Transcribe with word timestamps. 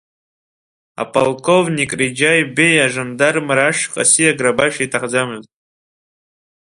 Аполковник 1.03 1.89
Реџьаи 1.99 2.41
Беи 2.55 2.77
ажандармра 2.85 3.63
ашҟа 3.69 4.03
сиагара 4.11 4.57
баша 4.57 4.81
иҭахӡамызт. 4.85 5.51